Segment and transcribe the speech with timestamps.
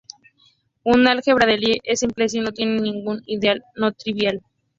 [0.83, 4.41] Un álgebra de Lie es "simple" si no tiene ningún ideal no trivial.